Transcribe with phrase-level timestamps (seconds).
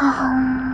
[0.00, 0.67] 嗯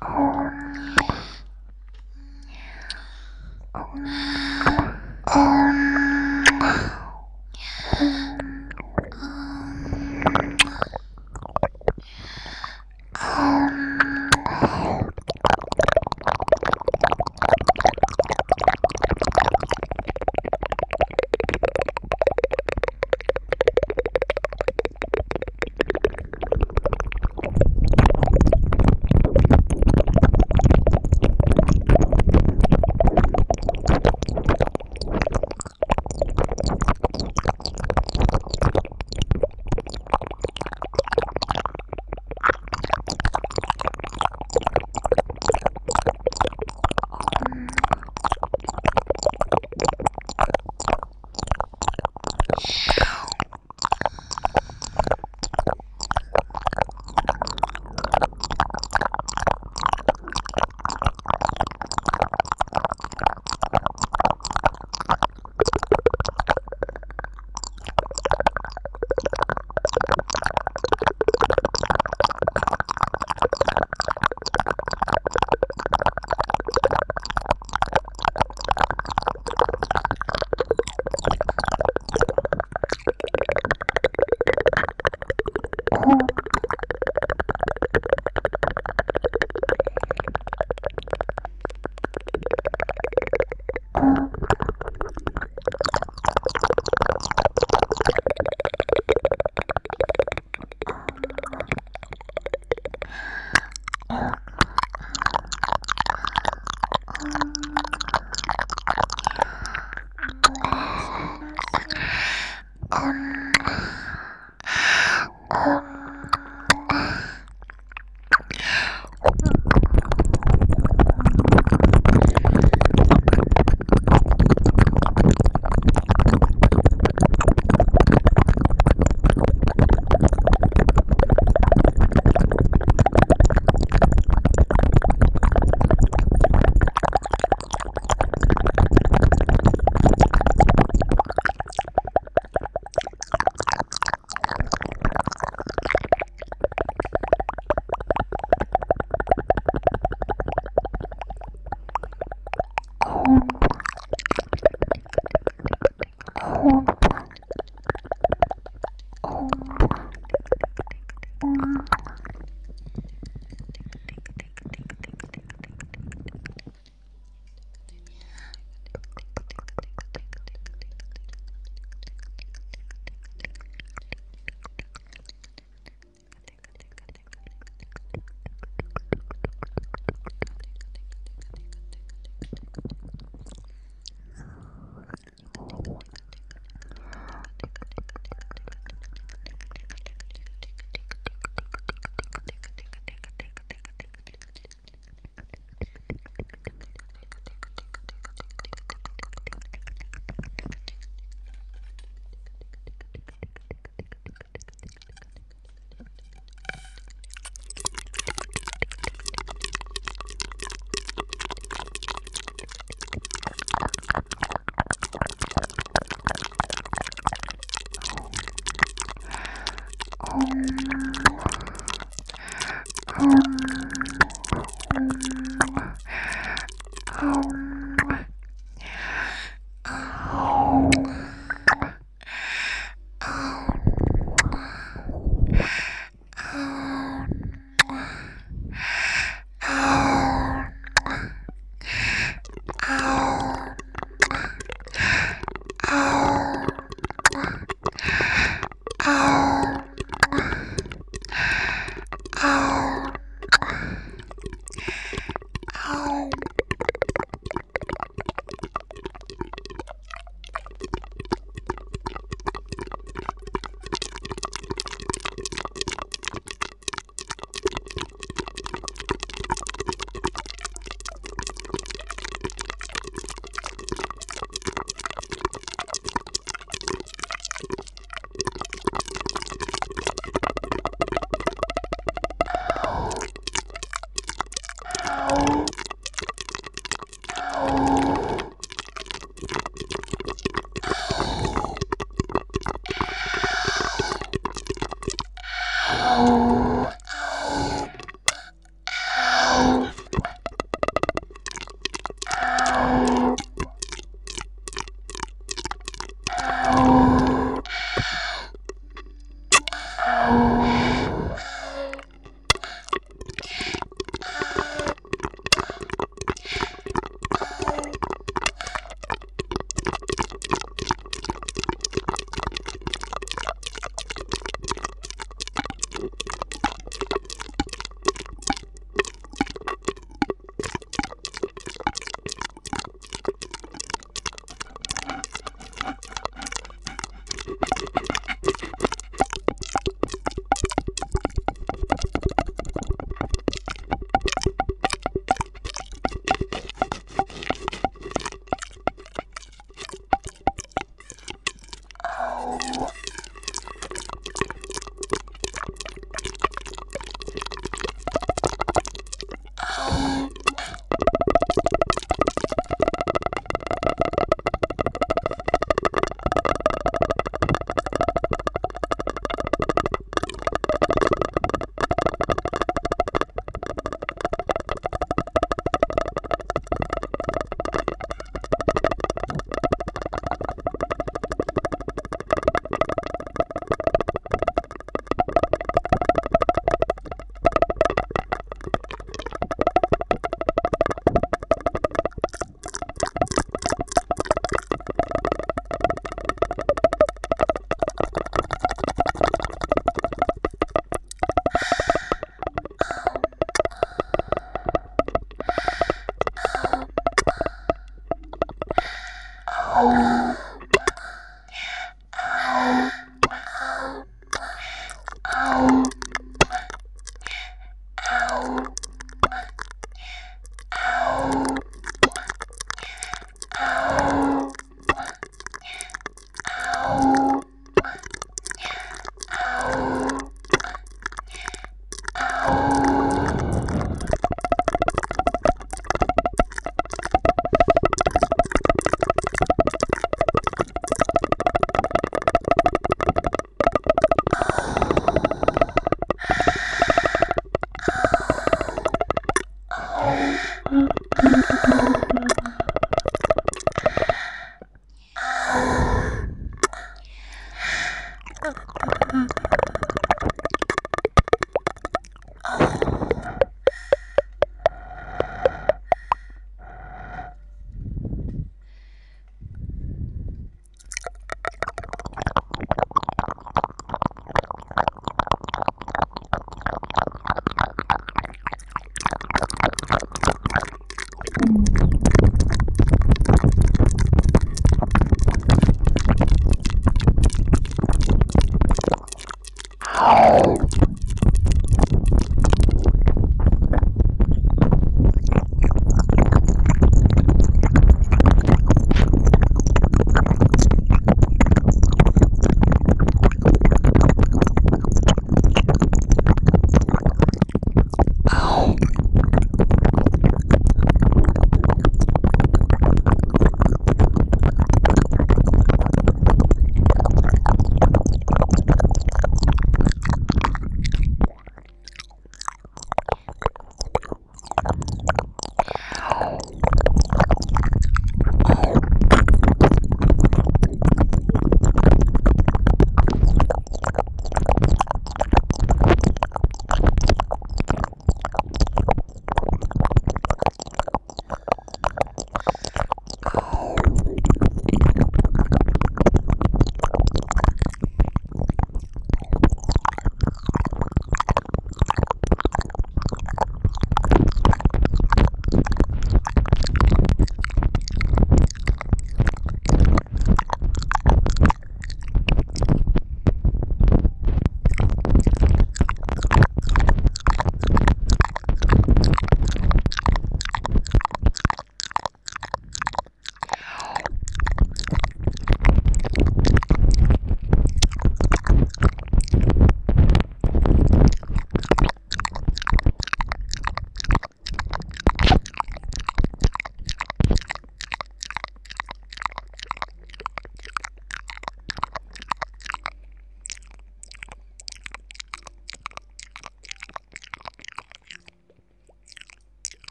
[0.00, 0.50] Oh.
[5.34, 5.77] Um.